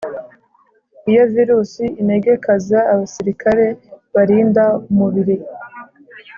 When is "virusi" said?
1.33-1.83